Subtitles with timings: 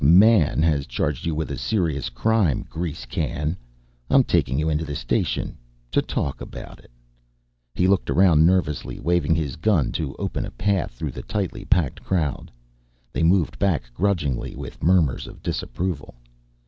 [0.03, 3.55] "This man has charged you with a serious crime, grease can.
[4.09, 5.57] I'm taking you into the station house
[5.91, 6.89] to talk about it."
[7.75, 12.01] He looked around nervously, waving his gun to open a path through the tightly packed
[12.03, 12.51] crowd.
[13.13, 16.15] They moved back grudgingly, with murmurs of disapproval.